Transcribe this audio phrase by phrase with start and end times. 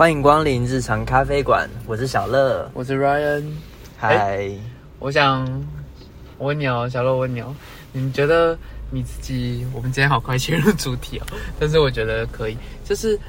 [0.00, 2.66] 欢迎光临日常咖啡馆，我是小乐。
[2.72, 3.44] 我是 Ryan，
[3.98, 4.50] 嗨，
[4.98, 5.46] 我想
[6.38, 7.54] 我问你哦，小乐我问你哦，
[7.92, 8.56] 你觉得
[8.90, 9.66] 你自己？
[9.74, 11.26] 我们今天好快切入主题哦，
[11.58, 13.20] 但是我觉得可以，就是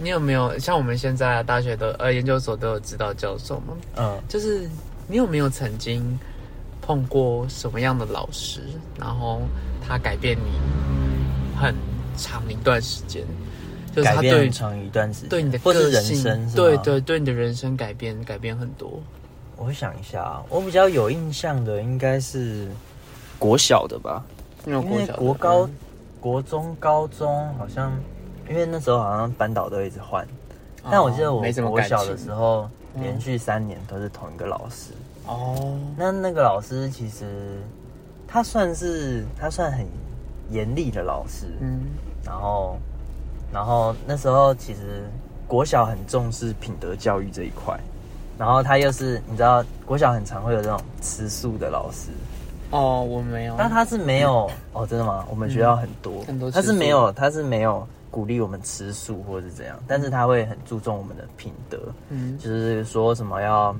[0.00, 3.76] 你有没有像我们现在啊，大学的呃研究所都有指导教授吗？
[3.94, 4.68] 嗯，就是
[5.06, 6.18] 你有没有曾经
[6.82, 8.62] 碰过什么样的老师，
[8.98, 9.42] 然后
[9.80, 10.50] 他改变你
[11.56, 11.72] 很
[12.16, 13.22] 长一段时间？
[13.96, 16.52] 就是他对改变很长一段时间，对你的或是人个性生，是吗？
[16.54, 16.76] 对。
[16.78, 19.00] 对对你的人生改变改变很多。
[19.56, 22.68] 我想一下啊，我比较有印象的应该是
[23.38, 24.22] 国小的吧，
[24.66, 25.74] 因为国小的国高、嗯。
[26.20, 27.92] 国中、高中好像，
[28.50, 30.26] 因为那时候好像班导都一直换，
[30.90, 32.26] 但我记得我哦没什么感国小的情。
[32.26, 33.02] 时候，嗯。
[33.02, 34.92] 连续三年都是同一个老师。
[35.26, 37.58] 哦，那那个老师其实
[38.28, 39.86] 他算是他算很
[40.50, 41.80] 严厉的老师，嗯。
[42.24, 42.76] 然后
[43.52, 45.08] 然后那时候其实
[45.46, 47.78] 国小很重视品德教育这一块，
[48.38, 52.10] 然后他又是你知道国小很常会有这种吃素的老师，
[52.70, 55.24] 哦，我没有，但他是没有、哦，真的吗？
[55.30, 61.78] 我们学校很多，嗯很多他是没有他是没有鼓励我们吃素或者是怎样，但是他会很注重我们的品德，
[62.10, 62.36] 嗯。
[62.38, 63.74] 就是说什么要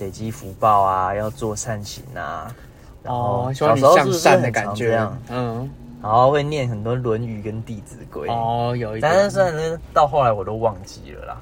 [0.00, 2.54] 累积福报啊，要做善行啊。
[3.02, 5.70] 然后哦，小时候是很感觉常这样，，嗯，
[6.02, 9.30] 然后会念很多《论语》跟《弟子规》哦，有一但是。
[9.30, 11.40] 虽然是到后来我都忘记了啦。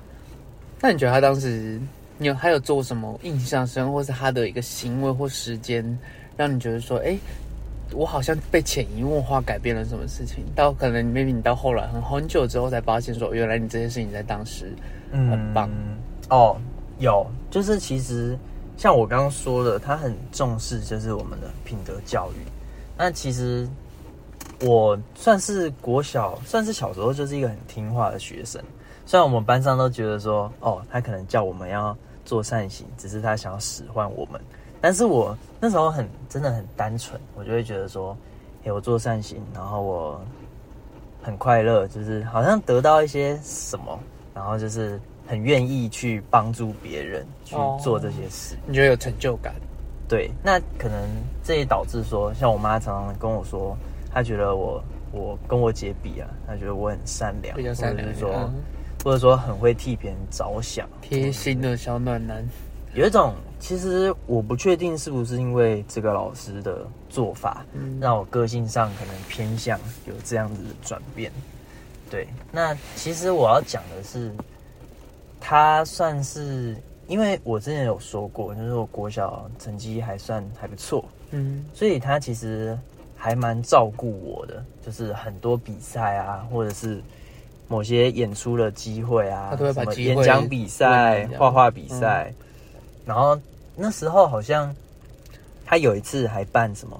[0.80, 1.80] 那你觉得他当时，
[2.18, 5.98] 你有他有做什么印象深，或是他的一个行为或时间，
[6.36, 7.16] 让你觉得说，哎、
[7.92, 10.44] 我好像被潜移默化改变了什么事情？
[10.54, 14.74] 到可能 maybe 你到后来很很久之后才发现说，原来你这些事情在当时
[15.10, 15.70] 很棒。
[16.28, 16.56] 哦，
[16.98, 18.38] 有，就是其实
[18.76, 22.48] 像我刚刚说的，他很重视就是我们的品德教育。
[22.96, 23.68] 那其实
[24.62, 28.62] 我算是国小，算是小时候就是一个很听话的学生。
[29.06, 34.40] 虽然我们班上都觉得说，哦，他可能叫我们要做善行，只是他想要使唤我们。
[34.80, 38.16] 但是我那时候很真的很单纯，我就会觉得说，
[38.64, 40.20] 诶，我做善行，然后我
[41.22, 43.98] 很快乐，就是好像得到一些什么，
[44.34, 48.56] 然后就是很愿意去帮助别人去哦做这些事。
[48.66, 49.54] 你觉得有成就感？
[50.08, 51.08] 对，那可能
[51.42, 53.76] 这也导致说，像我妈常常跟我说，
[54.12, 54.82] 她觉得我
[55.12, 58.54] 我跟我姐比啊，他觉得我很善良，比较善良或者是说，嗯。
[59.02, 61.74] 或者说很会替别人着想，贴心的。
[61.76, 62.46] 小暖男。
[62.92, 67.98] 有一种，其实我不确定是不是因为这个老师的做法，嗯。
[67.98, 71.32] 让我个性上可能偏向有这样子的转变。
[72.10, 74.30] 对，那其实我要讲的是，
[75.40, 76.76] 他算是，
[77.06, 81.64] 因为我之前有说过，就是我国小成绩还算还不错，嗯。
[81.72, 82.76] 所以他其实
[83.22, 87.02] 还蛮照顾我的，就是很多比赛啊，或者是
[87.68, 92.32] 某些演出的机会啊，他都会把什么演讲比赛画画比赛，
[93.04, 93.38] 然后
[93.76, 94.74] 那时候好像
[95.66, 96.98] 他有一次还办什么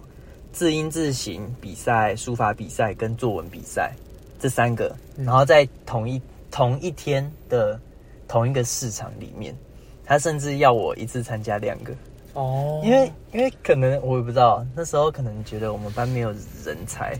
[0.53, 3.95] 字音字形比赛、书法比赛跟作文比赛
[4.39, 6.21] 这三个，嗯然后在同一
[6.51, 7.81] 同一天的
[8.29, 9.57] 同一个市场里面，
[10.05, 11.95] 他甚至要我一次参加两个。
[12.35, 16.31] 哦，因为因为可能我也不知道，那时候可能觉得我们班没有
[16.65, 17.19] 人才，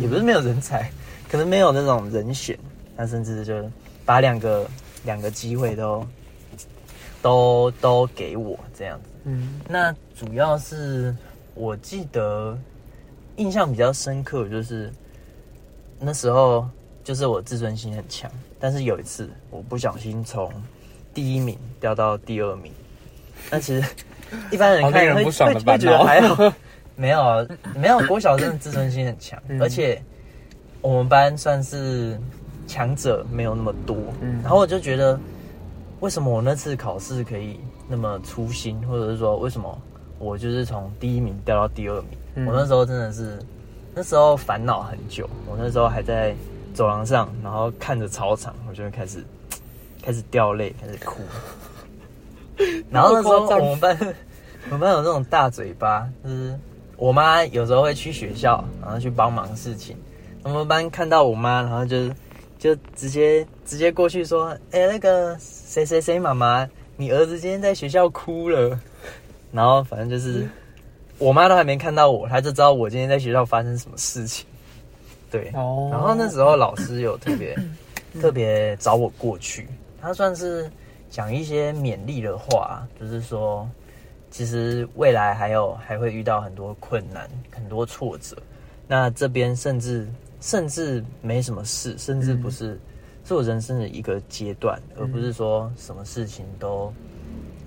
[0.00, 0.90] 也不是没有人才，
[1.28, 2.58] 可能没有那种人选，
[2.96, 3.68] 那甚至就
[4.04, 4.68] 把两个
[5.04, 6.06] 两个机会都
[7.20, 9.08] 都都给我这样子。
[9.24, 9.60] 嗯。
[9.68, 11.14] 那主要是
[11.54, 12.56] 我记得
[13.36, 14.92] 印象比较深刻，就是
[15.98, 16.68] 那时候
[17.02, 18.30] 就是我自尊心很强，
[18.60, 20.52] 但是有一次我不小心从
[21.12, 22.72] 第一名掉到第二名，
[23.50, 23.84] 那其实
[24.50, 26.54] 一般人看会不爽的会会觉得烦恼还好，
[26.96, 30.00] 没 有没有，国小真的自尊心很强，嗯而且
[30.80, 32.18] 我们班算是
[32.66, 35.18] 强者没有那么多，嗯然后我就觉得
[36.00, 39.78] 为什么我那次考试可以那么粗心，或者是说为什么
[40.18, 42.10] 我就是从第一名掉到第二名？
[42.34, 43.38] 嗯我那时候真的是
[43.94, 46.34] 那时候烦恼很久，我那时候还在
[46.72, 49.22] 走廊上，然后看着操场，我就会开始
[50.02, 51.22] 开始掉泪，开始哭。
[52.92, 53.98] 然后那时候我们班
[54.66, 56.58] 我们班有那种大嘴巴，就是
[56.96, 59.96] 我妈有时候会去学校，然后去帮忙事情。
[60.42, 62.08] 我们班看到我妈，然后就
[62.58, 68.78] 就直接直接过去说：“哎、那个谁谁谁妈妈，你儿子今天在学校哭了。
[69.52, 70.48] ”然后反正就是
[71.18, 74.46] 我妈都还没看到我，她就知道我今天在学校发生什么事情。
[75.30, 77.56] 对，哦然后那时候老师有特别
[78.20, 79.66] 特别找我过去，
[80.00, 80.70] 他算是
[81.12, 83.68] 讲一些勉励的话，就是说，
[84.30, 88.34] 其实未来还有还会遇到很多困难、很多挫折。
[88.88, 90.08] 那这边甚至
[90.40, 92.80] 甚至没什么事，甚至不是
[93.26, 96.90] 是我人生的一个阶段，而不是说什么事情都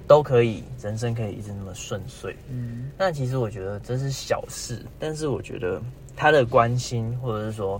[0.08, 2.36] 都可以，人生可以一直那么顺遂。
[2.50, 5.80] 嗯那其实我觉得这是小事，但是我觉得
[6.16, 7.80] 他的关心，或者是说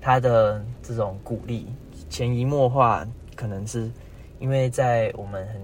[0.00, 1.68] 他的这种鼓励，
[2.10, 3.06] 潜移默化，
[3.36, 3.88] 可能是
[4.38, 5.60] 因为在我们很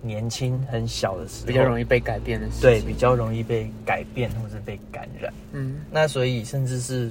[0.00, 2.60] 年轻、很小的时候，比较容易被改变的事情。
[2.62, 5.32] 对比较容易被改变或者被感染。
[5.52, 7.10] 嗯那所以甚至是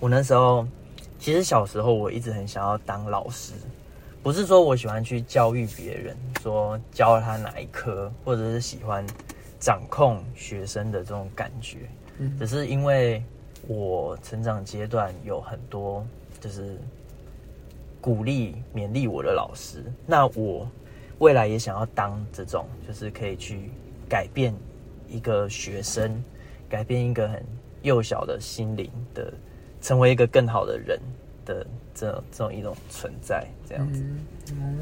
[0.00, 0.66] 我那时候，
[1.18, 3.54] 其实小时候我一直很想要当老师，
[4.22, 9.04] 不是说我喜欢去教育别人，说教他哪一科，或者是喜欢
[9.58, 11.78] 掌控学生的这种感觉，
[12.18, 13.22] 嗯只是因为
[13.66, 16.06] 我成长阶段有很多
[16.40, 16.78] 就是
[18.00, 20.68] 鼓励勉励我的老师，那我
[21.18, 23.70] 未来也想要当这种，就是可以去
[24.08, 24.54] 改变
[25.08, 26.22] 一个学生，
[26.68, 27.44] 改变一个很
[27.82, 29.32] 幼小的心灵的，
[29.80, 30.98] 成为一个更好的人
[31.44, 34.00] 的这这种一种存在，这样子。
[34.00, 34.18] 嗯
[34.50, 34.78] 嗯，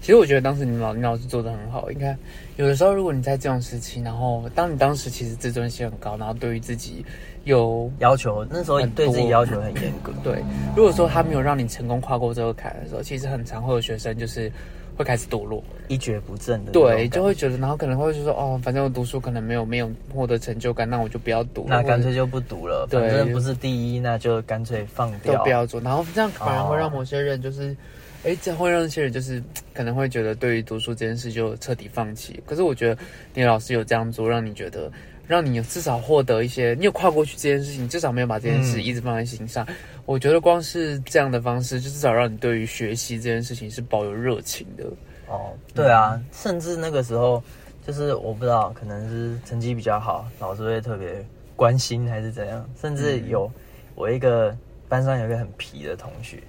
[0.00, 1.90] 其实我觉得当时你老你老师做的很好。
[1.90, 2.14] 应该
[2.56, 7.02] 有的时候，如果你在这种时期，然后当你当时其实自尊心很高，然后对于自己
[7.44, 10.42] 有要求那时候你对自己要求很严格，对，
[10.76, 14.50] 如果说他没有让你成功跨过这个坎的时候，其实很常会有学生就是
[14.96, 23.00] 会开始堕落，一蹶不振的对，就会觉得，然后可能会就说，哦，反正我读书可能没有没有获得成就感，那我就不要读了，那干脆就不读了，对。
[23.00, 27.76] 反正不是第一，那就干脆放都掉，不要做，然后这样反而会让哦某些人就是，
[28.22, 29.42] 哎、这样会让一些人就是
[29.74, 32.40] 可能会觉得对于读书这件事就彻底放弃。
[32.46, 32.96] 可是我觉得
[33.34, 34.90] 你老师有这样做，让你觉得，
[35.26, 39.66] 让你有至少获得一些，你有跨过去这件事情，至少没有把这件事嗯一直放在心上。
[40.06, 44.84] 我觉得光是这样的方式，就至少让你对于学习这件事情是保有热情的。
[45.26, 47.42] 哦，对啊，甚至那个时候
[47.86, 51.24] 就是我不知道，可能是成绩比较好，老师会特别
[51.56, 53.50] 关心还是怎样，甚至有
[53.94, 54.54] 我一个
[54.88, 56.42] 班上有一个很皮的同学，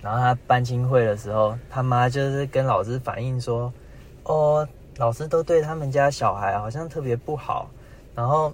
[0.00, 3.72] 然后他班亲会的时候，他妈就是跟老师反映说，
[4.22, 4.66] 哦，
[4.96, 7.68] 老师都对他们家小孩好像特别不好，
[8.20, 8.52] 然后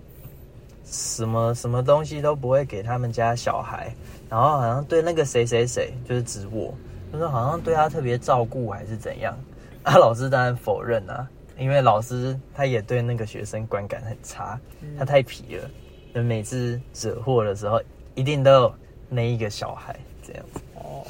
[0.84, 3.92] 什么什么东西都不会给他们家小孩，
[4.30, 6.72] 然后好像对那个谁谁谁就是指我，
[7.12, 9.36] 就说好像对他特别照顾还是怎样。
[9.82, 11.28] 啊，老师当然否认啊，
[11.58, 14.56] 因为老师他也对那个学生观感很差，
[14.96, 15.68] 他太皮了，
[16.14, 17.82] 就每次惹祸的时候，
[18.14, 18.74] 一定都有
[19.08, 20.60] 那一个小孩这样子。
[20.76, 21.04] 哦，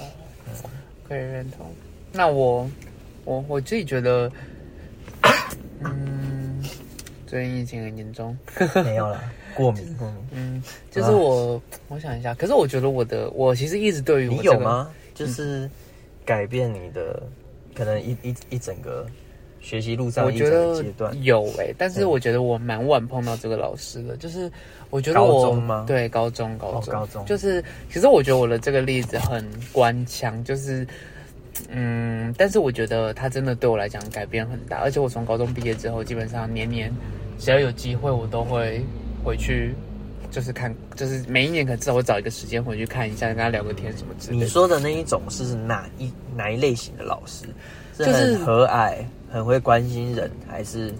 [1.06, 1.66] 可以认同。
[2.10, 2.66] 那我
[3.26, 4.32] 我我自己觉得，
[5.80, 6.35] 嗯，
[7.26, 8.36] 最近疫情很严重，
[8.84, 9.20] 没有啦，
[9.54, 14.90] 过敏过敏，嗯，就是我、我想一下，可是我觉得我的我其实一直对于你我、这个、有吗？
[15.14, 15.68] 就是
[16.24, 17.22] 改变你的
[17.74, 19.06] 可能一一一整个
[19.60, 21.22] 学习路上我觉一整个得阶段。
[21.24, 24.50] 有诶、但是嗯我觉得我蛮晚碰到这个老师的，就是
[24.90, 25.84] 我觉得高我中吗？
[25.86, 27.24] 对高中高中、哦高中。
[27.24, 30.86] 就是其实我觉得我的这个例子很官腔，就是
[31.70, 36.92] 嗯，但是我觉得他真的对我来讲改变很大，而且我从高中毕业之后，基本上年年
[37.38, 38.84] 只要有机会，我都会
[39.24, 39.74] 回去。
[40.28, 44.44] 就是看，就是每一年可能至少会找一个时间回去看一下，跟他聊个天什么之类的。
[44.44, 47.46] 你说的那一种是哪一哪一类型的老师？
[47.96, 48.96] 是就是很和蔼、
[49.30, 50.92] 很会关心人，还是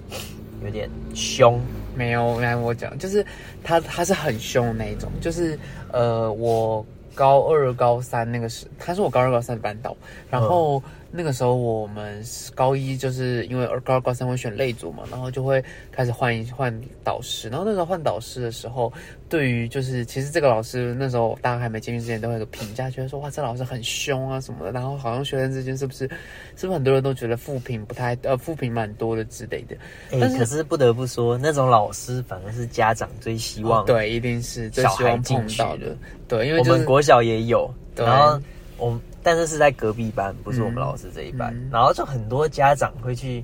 [0.64, 1.60] 有点凶？
[1.94, 3.26] 没有，来我讲，就是
[3.62, 5.58] 他他是很凶的那一种，就是
[5.92, 6.86] 呃，我
[7.16, 9.96] 高二高三那个是，他是我高二高三的班导，
[10.30, 10.80] 然后
[11.10, 12.22] 那个时候我们
[12.54, 18.92] 高一就是因为二高二高三会选类组嘛，然后就会开始换一换导师，然后那时候换导师的时候，
[19.28, 26.08] 对于就是其实这个老师那时候大家还没进去之前都会有个评价，觉得说哇这老师很凶啊什么的，然后好像学生之间是不是
[26.56, 29.76] 是不是很多人都觉得负评不太呃负评蛮多的之类的，
[30.10, 35.90] 哎、但是可是不得不说，那种老师反而是家长最希望、哦对，一定是最小希望孩碰到的。
[35.90, 35.96] 的。
[36.28, 38.04] 对，因为就是我们国小也有，对。
[38.04, 38.40] 然后
[38.78, 43.42] 我们但是是在隔壁班，不是我们嗯老师这一班，嗯然后就很多家长会去，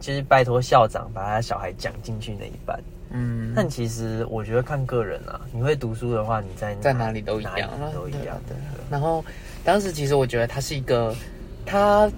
[0.00, 2.76] 就是拜托校长把他小孩讲进去那一班。
[3.10, 8.56] 嗯，但其实我觉得看个人啊，你会读书的话，你在在哪里都一样，都一样的。
[8.90, 9.24] 然后
[9.62, 11.14] 当时其实我觉得他是一个，
[11.64, 12.10] 他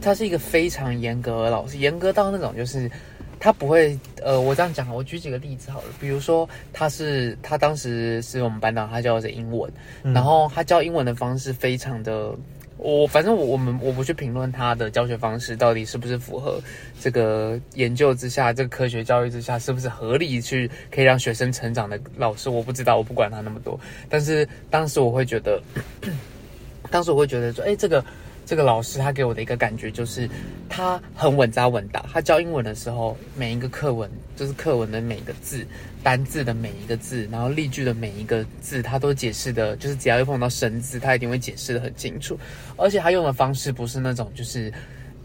[0.00, 2.90] 他是一个非常严格的老师，严格到那种就是。
[3.38, 5.86] 他不会，呃，我这样讲，我举几个例子好了。
[6.00, 9.70] 比如说，他是他当时是我们班长，他教的是英文，
[10.02, 12.34] 嗯然后他教英文的方式非常的，
[12.78, 16.60] 我反正我我们我不去评论他的教学方式到底是不是符合
[17.00, 23.78] 这个研究之下，这个科学教育之下是不是合理去可以让学生成长的老师，我不知道，我不管他那么多。
[24.08, 25.62] 但是当时我会觉得，
[26.90, 28.04] 当时我会觉得说，哎，这个
[28.46, 30.26] 这个老师他给我的一个感觉就是，
[30.68, 32.06] 他很稳扎稳打。
[32.12, 35.66] 他教英文的时候，每一个课文就是课文的每一个字、
[36.02, 42.38] 单字的每一个字，然后例句的每一个字，他都解释的，就是只要一碰到生字，他一定会解释的很清楚。
[42.76, 44.72] 而且他用的方式不是那种就是。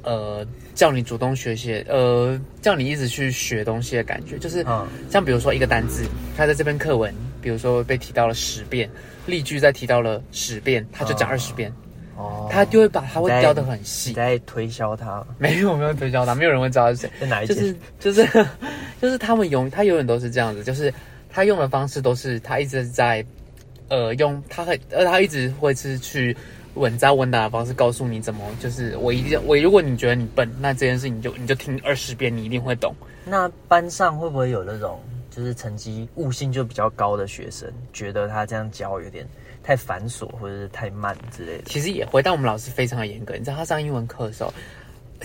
[0.04, 6.04] 呃，叫你主动学习，呃，叫你一直去学东西的感觉，就是嗯像比如说一个单字，
[6.36, 8.90] 他在这篇课文，比如说被提到了十遍，
[9.28, 11.72] 例句再提到了十遍，他就讲二十遍，
[12.22, 14.13] 哦，他就会把他会雕得很你细。
[14.13, 17.56] 在推销他，没有没有推销他，没有人会知道是谁，在哪一间？
[17.56, 18.48] 就是就是
[19.01, 20.94] 就是他们永他永远都是这样子，就是
[21.30, 23.25] 他用的方式都是他一直在
[23.90, 26.36] 呃用他很呃他一直会是去
[26.75, 32.96] 稳扎稳打的方式告诉你怎么就是我一定我如果你觉得你笨，那这件事你就你就听二十遍，你一定会懂。
[33.25, 35.00] 那班上会不会有那种
[35.30, 39.28] 就是成绩悟性就比较高的学生，觉得他这样教有点
[39.63, 41.63] 太繁琐或者是太慢之类的？
[41.65, 43.34] 其实也回到我们老师非常的严格。
[43.36, 44.53] 你知道他上英文课的时候，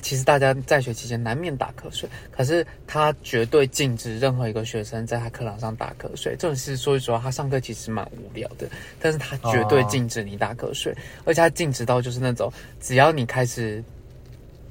[0.02, 6.36] 其实大家在学期间难免打瞌睡，可是他绝对禁止任何一个学生在他课堂上打瞌睡。
[6.38, 8.68] 这种事说实话，他上课其实蛮无聊的，
[9.00, 13.82] 但是他绝对禁止你打瞌睡，而且他禁止到就是那种只要你开始，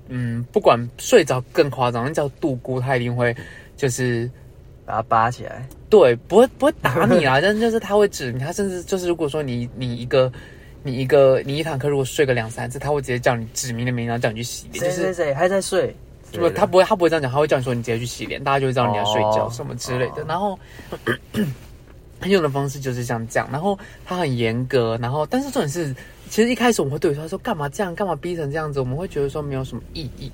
[0.09, 3.35] 嗯，不管睡着更夸张，你只要度估，他一定会
[3.75, 4.29] 就是。
[4.85, 10.31] 把它扒起来，对，不会不会打你啊， 但是就是他会指你，他甚至就是如果说你你一个
[10.83, 15.95] 你一个你一堂课如果睡个两三次，他会直接叫你指名的名，然后叫你去洗脸，就是谁谁谁还在睡？
[16.31, 20.21] 之类的不他不会他不会这样讲，他会叫你说你直接去洗脸，大家就会知道你要睡觉哦什么之类的。
[20.21, 20.59] 哦然后
[22.19, 25.93] 他用的方式就是像这样，然后他很严格，然后但是重点是，
[26.29, 30.31] 其实一开始我们会对他说干嘛这样，干嘛逼成这样子，我们会觉得说没有什么意义。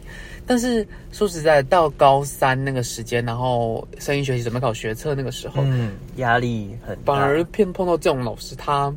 [0.48, 7.14] 但是说实在，到高三那个时间，然后声音学习准备考学测那个时候，嗯，压力很大。
[7.14, 8.94] 反而偏碰到这种老师，他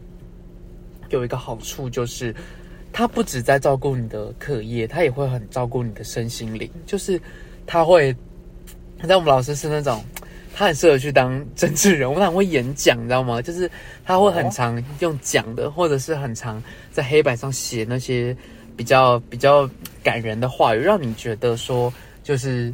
[1.10, 2.34] 有一个好处就是，
[2.92, 6.68] 他不止在照顾你的课业，他也会很照顾你的身心灵。
[6.86, 7.20] 就是
[7.66, 8.16] 他会，
[9.06, 10.02] 像我们老师是那种，
[10.56, 13.42] 他很适合去当政治人物，他很会演讲，你知道吗？
[13.42, 13.68] 就是
[14.04, 18.34] 他会很常用讲的，或者是很常在黑板上写那些
[18.76, 19.68] 比较比较
[20.02, 21.92] 感人的话语，让你觉得说，
[22.22, 22.72] 就是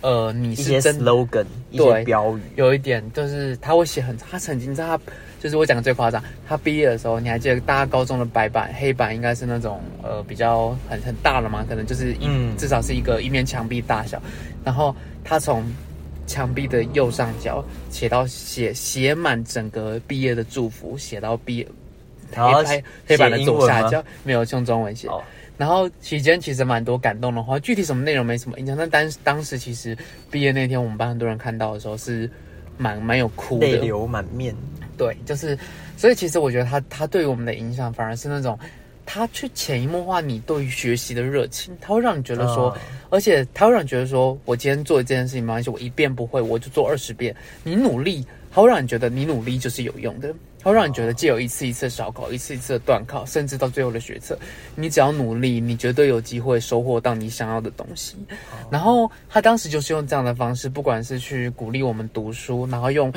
[0.00, 0.98] 呃，你是真。
[0.98, 4.98] slogan，一些对标语，有一点就是他会写很，他曾经在他
[5.40, 14.22] 就是我讲的最夸张，他毕业的时候，你还记得大家高中的白板黑板应该是那种呃比较很很大了嘛，可能就是一、嗯至少是一个一面墙壁大小，
[14.64, 15.64] 然后他从
[16.32, 21.68] 墙壁的右上角写到写写满整个毕业的祝福，写到毕业
[22.32, 25.22] 然后黑黑黑板的左下角没有用中文写，哦，
[25.58, 29.94] 然后期间其实蛮多感动的话，具体什么内容没什么印象，但当当时其实
[30.30, 32.30] 毕业那天，我们班很多人看到的时候是
[32.78, 34.54] 蛮蛮有哭的，泪流满面。
[34.96, 35.58] 对，就是，
[35.98, 38.58] 所以其实我觉得他他对于我们的影响反而是那种，
[39.04, 42.80] 他去潜移默化你对于学习的热情，他会让你觉得说，嗯
[43.10, 50.34] 而且他会让你觉得说，我今天做这件事情没关系，我一遍不会我就做二十遍，你努力，他会让你觉得你努力就是有用的。
[50.64, 54.38] 他会让你觉得，借由一次一次的少考，一次一次的断考，甚至到最后的学测，
[54.76, 58.14] 你只要努力，你绝对有机会收获到你想要的东西。
[58.70, 63.12] 然后他当时就是用这样的方式，不管是去鼓励我们读书，然后用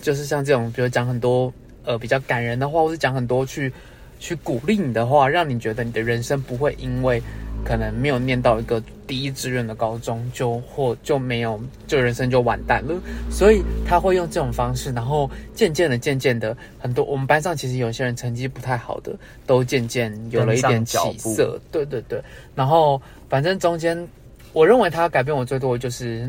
[0.00, 1.52] 就是像这种，比如讲很多
[1.84, 3.70] 呃比较感人的话，或是讲很多去
[4.18, 7.22] 去鼓励你的话，让你觉得你的人生不会因为
[7.64, 12.94] 可能没有念到一个第一志愿的高中，就或就没有就人生就完蛋了。
[13.30, 19.14] 所以他会用这种方式，然后渐渐的、渐渐的，很多我们班上其实有些人成绩不太好的，
[19.46, 21.58] 都渐渐有了一点起色。
[21.72, 22.22] 对对对，
[22.54, 23.96] 然后反正中间，
[24.52, 26.28] 我认为他改变我最多的就是，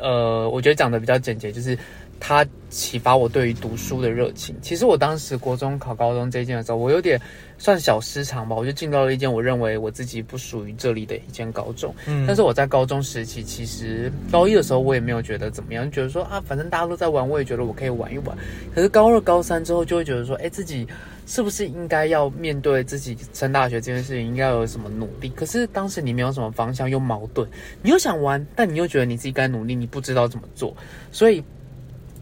[0.00, 1.76] 呃，我觉得讲的比较简洁，就是
[2.20, 4.54] 他启发我对于读书的热情。
[4.60, 7.20] 其实我当时国中考高中这一件的时候，我有点
[7.56, 11.94] 算小失常吧，我就进到了一间我认为我自己不属于这里的一间高中。
[12.06, 18.36] 嗯但是我在高中时期，其实高一的时候我也没有觉得怎么样，觉得说啊，反正大家都在玩，我也觉得我可以玩一玩。
[18.74, 20.86] 可是高二、高三之后，就会觉得说，哎，自己
[21.26, 25.30] 是不是应该要面对自己升大学这件事情，应该要有什么努力？
[25.30, 27.48] 可是当时你没有什么方向，又矛盾，
[27.82, 30.76] 你又想玩，但你又觉得你自己该努力，你不知道怎么做，
[31.10, 31.42] 所以。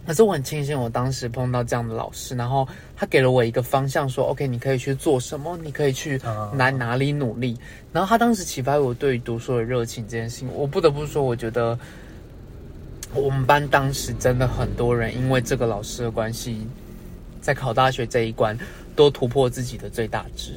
[0.06, 7.58] 可是我很庆幸，我当时碰到这样的老师，然后他给了我一个方向，说 OK，你可以去做什么，你可以去啊哪哪里努力。
[7.92, 11.76] 然后他当时启发我对于读书的热情这件事情，我不得不说，我觉得
[13.14, 16.66] 我们班当时真的很多人因为这个老师的关系，
[17.40, 18.56] 在考大学这一关
[18.94, 20.52] 都突破自己的最大值。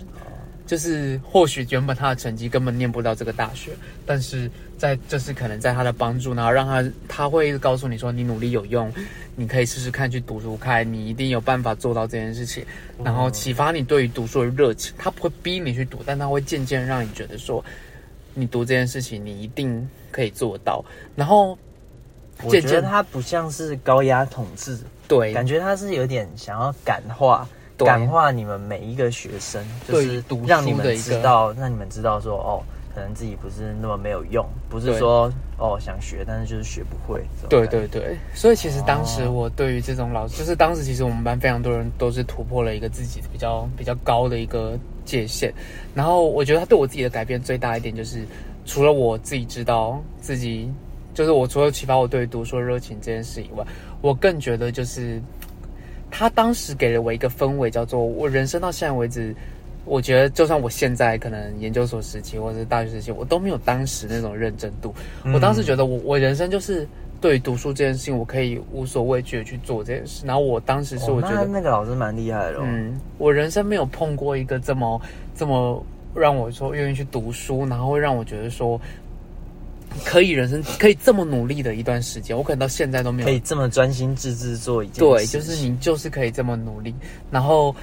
[0.70, 3.72] 就是或许原本他的成绩根本念不到这个大学，
[4.06, 4.48] 但是
[4.78, 8.94] 在就是可能在他的帮助，然后让他他会告诉你说你努力有用，
[9.36, 12.64] 你可以试试看去读书看，你一定有办法做到这件事情，
[13.04, 14.94] 然后启发你对于读书的热情。
[14.96, 17.66] 他不会逼你去读，但他会渐渐让你觉得说，
[18.36, 20.86] 你读这件事情你一定可以做到。
[21.16, 21.58] 然后
[22.44, 27.50] 我觉得他不像是高压统治，对，感觉他是有点想要感化。
[27.86, 32.62] 感化你们每一个学生，就是让你们知道，让你们知道说，哦，
[32.94, 37.24] 可能自己不是那么没有用，不是说哦想学，但是就是学不会。
[37.50, 45.54] 对对对，所以其实当时我对于这种老师，就是当时其实我们班非常多人都是突破了一个自己比较比较高的一个界限。
[45.96, 48.26] 然后我觉得他对我自己的改变最大一点，就是
[48.66, 50.70] 除了我自己知道自己，
[51.14, 53.66] 就是我除了启发我对读书热情这件事以外，
[54.02, 55.22] 我更觉得就是。
[56.12, 59.34] 他当时给了我一个氛围，叫做我人生到现在为止，
[59.86, 64.94] 我觉得就算我现在可能研究所时期或者是大学时期，我都没有当时那种认真度。
[65.34, 66.88] 我当时觉得我我人生就是
[67.22, 70.26] 对读书这件事情，我可以无所畏惧的去做这件事。
[70.26, 72.60] 然后我当时是我觉得那个老师蛮厉害的。
[72.62, 75.02] 嗯，我人生没有碰过一个这么
[75.36, 75.84] 这么
[76.16, 78.80] 让我说愿意去读书，然后会让我觉得说。
[80.06, 85.00] 可以人生可以这么努力的一段时间，我可能到现在都没有可以这么专心致志做一件。
[85.00, 86.94] 对，就是你就是可以这么努力，
[87.32, 87.76] 然后，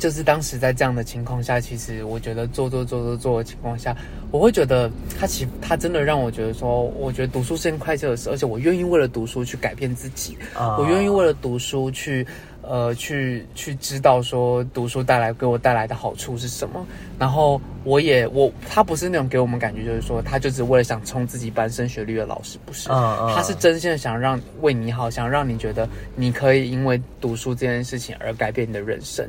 [0.00, 3.96] 就是当时在这样的情况下，其实我觉得做做做做做的情况下，
[4.30, 10.36] 我会觉得他其他真的让我觉得说，我觉得读书是件快乐的事，而且我愿意为了读书去改变自己，
[10.78, 12.26] 我愿意为了读书去。
[12.66, 16.86] 呃，去去知道说读书带来给我带来的好处是什么，
[17.18, 29.28] 然后我也我他不是那种给我们感觉就是说他就只为了想冲自己班升学率的老师，不是，他是真心的想让为你好，想让你觉得你可以因为读书这件事情而改变你的人生。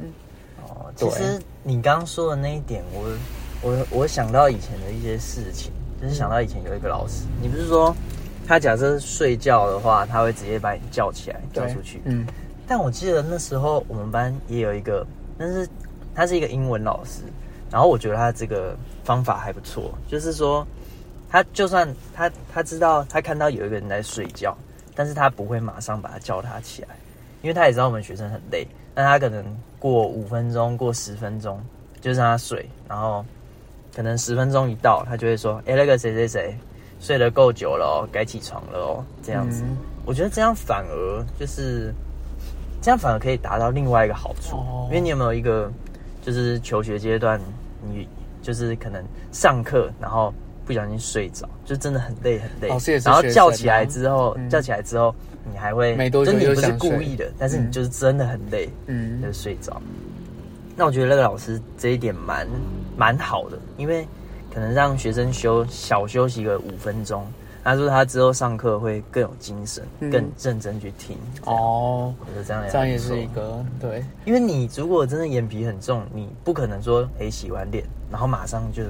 [0.68, 3.10] 哦，其实你刚刚说的那一点，我
[3.62, 7.94] 我我想到以前的一些事情，就是想到以前有一个老师，你不是说
[8.48, 12.26] 他假设睡觉的话，他会直接把你叫起来叫出去，嗯。
[12.68, 15.06] 但我记得那时候我们班也有一个，
[15.38, 15.68] 但是
[16.16, 17.22] 他是一个英文老师，
[17.70, 20.66] 然后我觉得他这个方法还不错，就是说
[21.30, 24.58] 他就算他他知道他看到有一个人在睡觉，
[24.96, 26.90] 但是他不会马上把他叫他起来，
[27.44, 29.46] 因为他也知道我们学生很累，那他可能
[29.78, 31.62] 过五分钟过十分钟
[32.02, 33.24] 就让他睡，然后
[33.96, 36.58] 可能十分钟一到，他就会说：“哎，那个谁谁谁
[37.00, 39.64] 睡得够久了哦，该起床了哦。”这样子，
[40.04, 41.94] 我觉得这样反而就是。
[42.82, 44.58] 这样反而可以达到另外一个好处，
[44.88, 45.72] 因为你有没有一个，
[46.22, 47.40] 就是求学阶段，
[47.82, 48.08] 你
[48.42, 50.34] 就是可能上课，然后
[50.66, 52.70] 不小心睡着，就真的很累很累。
[53.04, 55.16] 然后叫起来之后，叫起来之后，
[55.52, 59.82] 你还会，就你不是故意的，但是你就是真的很累，嗯，就睡着。
[60.76, 62.48] 那我觉得那个老师这一点蛮
[62.96, 64.08] 蛮好的，因为
[64.54, 67.26] 可能让学生休小休息个五分钟。
[67.66, 71.18] 他说他之后上课会更有精神，更认真去听。
[71.46, 78.84] 哦，我觉得这样这样也是一个对，因为你如果真的眼皮很重，你不可能说哎洗完脸然后马上就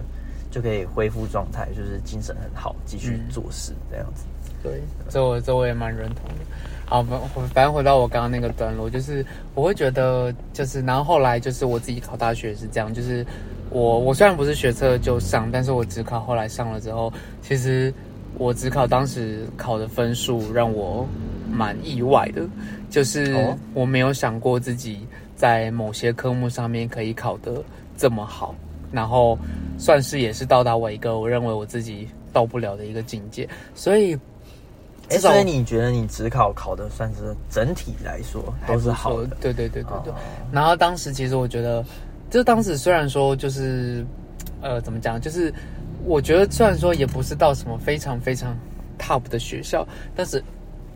[0.51, 4.25] 就可以恢复状态，就是精神很好继续做事这样子。
[4.61, 6.43] 对，这我这我也蛮认同的。
[6.85, 7.19] 好，反
[7.53, 13.25] 反正回到我刚刚那个段落，就是我会觉得就是然后后来就是我自己考大学是这样，就是
[13.69, 17.93] 我我虽然不是学测就上，但是我只考后来上了之后，其实。
[18.37, 21.07] 我只考当时考的分数让我
[21.49, 22.41] 蛮意外的，
[22.89, 23.33] 就是
[23.73, 27.63] 我没有想过自己在某些科目上面可以考得
[27.95, 28.53] 这么好，
[28.91, 29.37] 然后
[29.77, 34.17] 算是也是到达我一个我认为我自己到不了的一个境界，所以，
[35.09, 40.13] 所以你觉得你只考考的算是整体来说都是好的，对对对对对。
[40.51, 41.85] 然后当时其实我觉得，
[42.29, 44.05] 就当时虽然说就是，
[44.61, 45.53] 呃，怎么讲，就是。
[46.05, 48.55] 我觉得虽然说也不是到什么非常非常
[48.99, 50.41] top 的学校，但是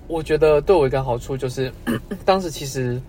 [0.07, 1.71] 我觉得对我一个好处就是，
[2.23, 3.01] 当时其实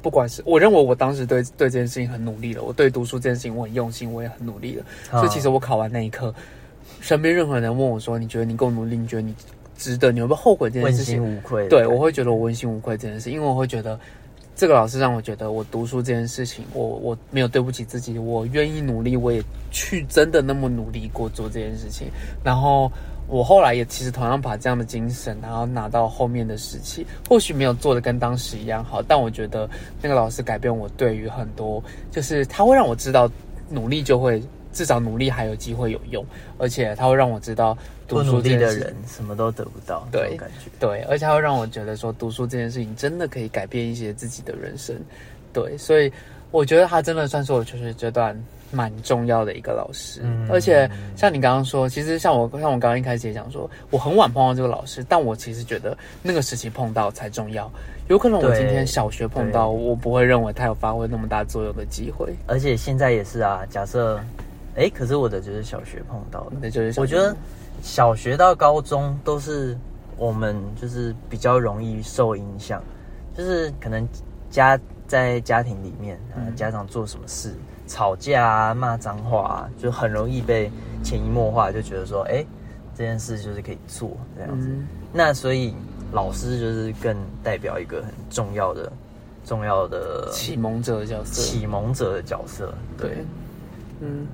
[0.00, 4.84] 不管是我认为我当时对对这件事情很努力了，我对读书这件事情我很用心，我也很努力了。
[5.10, 6.34] 所以其实我考完那一刻，
[7.00, 8.96] 身边任何人问我说：“你觉得你够努力？
[8.96, 9.34] 你觉得你
[9.76, 10.10] 值得？
[10.10, 11.68] 你有没有后悔这件事情？”问心无愧。
[11.68, 13.98] 对，我会觉得我问心无愧这件事，因为我会觉得。
[14.58, 19.40] 这个老师让我觉得，我读书这件事情，我我没有对不起自己，我愿意努力，我也
[19.70, 22.08] 去真的那么努力过做这件事情。
[22.42, 22.90] 然后
[23.28, 29.70] 我后来也其实同样把这样的精神，然后拿到后面的时期，或许没有做的跟当时一样好，但我觉得
[30.02, 33.30] 那个老师改变我对于很多，就是他会让我知道，
[33.70, 34.42] 努力就会。
[34.78, 36.24] 至少努力还有机会有用，
[36.56, 40.06] 而且他会让我知道，读书的人什么都得不到。
[40.12, 44.96] 对，感觉对，而且他会让我觉得说，读书这件事情真的可以改变一些自己的人生。
[45.52, 46.12] 对，所以
[46.52, 57.68] 我觉得他真的算是我求学阶段蛮重要的一个老师，嗯而且像你刚刚说，其实像我像我刚刚一开始也讲说，我很晚碰到这个老师，但我其实觉得那个时期碰到才重要。
[58.08, 62.34] 有可能我今天小学碰到，我不会认为他有发挥那么大作用的机会。
[62.46, 64.18] 而且现在也是啊，假设，
[64.76, 67.36] 哎，可是我的就是小学碰到的，那就是我觉得
[67.82, 69.76] 小学到高中都是
[70.16, 72.82] 我们就是比较容易受影响，
[73.36, 74.06] 就是可能
[74.50, 76.20] 家在家庭里面，
[76.54, 77.54] 家长做什么事，
[77.86, 80.70] 吵架啊、骂脏话啊，就很容易被
[81.02, 82.44] 潜移默化，就觉得说，哎，
[82.96, 84.68] 这件事就是可以做这样子。
[84.68, 84.86] 嗯。
[85.12, 85.74] 那所以
[86.12, 88.92] 老师就是更代表一个很重要的、
[89.44, 92.74] 重要的启蒙者的角色，启蒙者的角色。
[92.98, 93.24] 对，对，
[94.00, 94.26] 嗯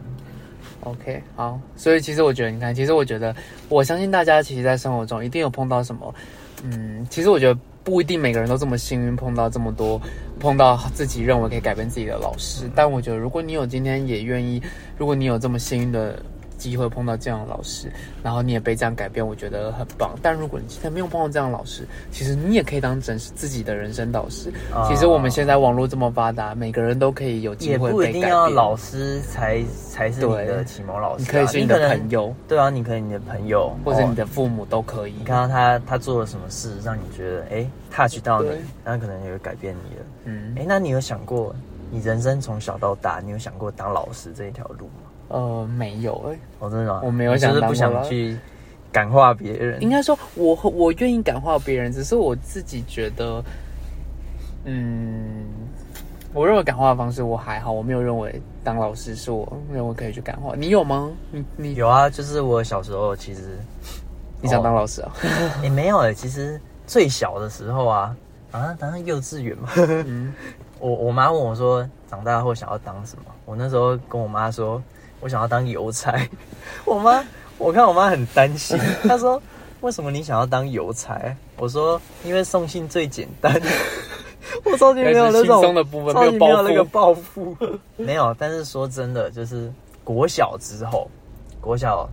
[0.84, 3.34] ，OK，好，所以其实我觉得，你看，其实我觉得，
[3.68, 6.14] 我相信大家其实，在生活中一定有碰到什么，
[6.62, 10.00] 嗯，其实我觉得不一定每个人都这么幸运碰到这么多，
[10.38, 14.62] 碰到自己认为可以改变自己的老师，但我觉得，如果你有今天也愿意，
[14.96, 16.22] 如果你有这么幸运的。
[16.64, 20.14] 机会碰到这样的老师，然后你也被这样改变，我觉得很棒。
[20.22, 24.50] 但如果你今天没有碰到这样的老师，其实你也可以当真实自己的人生导师。
[24.72, 28.54] 啊其实我们现在网络这么发达，每个人都可以有机也会不一定要被改变。
[28.54, 35.12] 老师才才是你的启蒙老师、啊，你可以是你的朋友，对啊，你可以你的朋友，或者你哦的父母都可以。
[35.18, 38.48] 你看到他他做了什么事，让你觉得哎 touch 到你，
[38.82, 40.02] 那可能也会改变你了。
[40.24, 41.54] 嗯，哎，那你有想过，
[41.90, 45.03] 你人生从小到大，你有想过当老师这一条路吗？
[45.28, 47.00] 呃，没有哎、我、真的？
[47.02, 48.36] 我没有想就是不想去
[48.92, 49.82] 感化别人。
[49.82, 53.42] 应该说我我愿意感化别人，只是我自己觉得，
[54.64, 55.44] 嗯，
[56.32, 60.54] 我认为感化的方式我还好，我没有认为当老师是我认为可以去感化。
[60.56, 61.10] 你有吗？
[61.30, 63.58] 你你有啊，就是我小时候其实
[64.40, 65.12] 你想当老师啊？
[65.62, 68.16] 也、没有哎、其实最小的时候啊，
[68.52, 69.68] 啊，当然幼稚园嘛。
[69.76, 70.32] 嗯，
[70.78, 73.24] 我我妈问我说，长大后想要当什么？
[73.46, 74.82] 我那时候跟我妈说，
[75.20, 76.14] 我想要当邮差。
[76.84, 77.24] 我妈，
[77.58, 79.40] 我看我妈很担心， 她说，
[79.80, 81.20] 为什么你想要当邮差？
[81.56, 83.60] 我说，因为送信最简单。
[84.62, 87.56] 我超级没有那轻种松的部分超级没有那个抱负，
[87.96, 88.34] 没有。
[88.38, 89.72] 但是说真的，就是
[90.04, 91.10] 国小之后，
[91.60, 92.08] 国小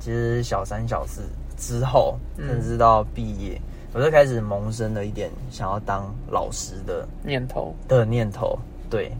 [0.00, 1.22] 其实小三小四
[1.56, 3.58] 之后，嗯甚至到毕业，
[3.94, 8.58] 我就开始萌生了一点想要当老师的念头，的念头，
[8.90, 9.10] 对，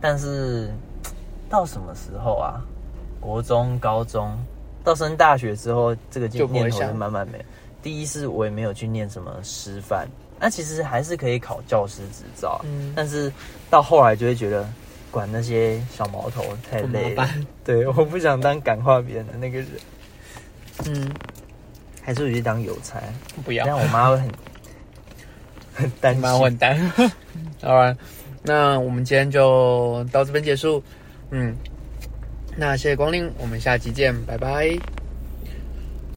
[0.00, 0.68] 但是
[1.48, 2.60] 到什么时候啊？
[3.26, 4.30] 国中、高中，
[4.84, 7.44] 到升大学之后，这个念头就慢慢没有。
[7.82, 10.06] 第一是我也没有去念什么师范，
[10.38, 13.32] 那其实还是可以考教师执照，嗯但是
[13.68, 14.64] 到后来就会觉得
[15.10, 17.28] 管那些小毛头太累了，
[17.64, 19.68] 对，我不想当感化别人的那个人，
[20.86, 21.12] 嗯，
[22.00, 23.02] 还是我去当邮差，
[23.44, 23.76] 不要但。
[23.76, 24.30] 我妈会很
[25.74, 26.22] 很担心。
[26.22, 26.78] 蛮混蛋。
[27.60, 27.96] 好了，
[28.44, 30.80] 那我们今天就到这边结束。
[31.30, 31.56] 嗯，
[32.56, 35.05] 那谢谢光临，我们下期见，拜拜。